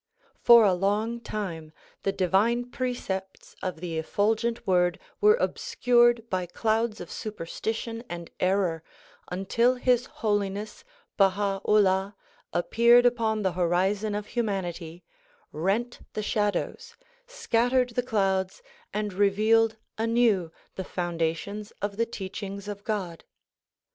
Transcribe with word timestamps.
For 0.39 0.63
a 0.65 0.73
long 0.73 1.19
time 1.21 1.73
the 2.01 2.11
divine 2.11 2.71
precepts 2.71 3.55
of 3.61 3.81
the 3.81 3.99
effulgent 3.99 4.65
Word 4.65 4.97
were 5.19 5.35
obscured 5.35 6.27
by 6.27 6.47
clouds 6.47 6.99
of 6.99 7.11
superstition 7.11 8.03
and 8.09 8.31
error 8.39 8.81
until 9.31 9.75
His 9.75 10.07
Holiness 10.25 10.83
Baha 11.17 11.61
'Ullah 11.65 12.15
appeared 12.51 13.05
upon 13.05 13.43
the 13.43 13.51
horizon 13.51 14.15
of 14.15 14.25
humanity, 14.25 15.03
rent 15.51 15.99
the 16.13 16.23
shadows, 16.23 16.97
scattered 17.27 17.89
the 17.89 18.01
clouds 18.01 18.63
and 18.91 19.13
revealed 19.13 19.77
anew 19.99 20.51
the 20.73 20.83
foundations 20.83 21.69
of 21.79 21.97
the 21.97 22.07
teachings 22.07 22.67
of 22.67 22.83
God. 22.83 23.23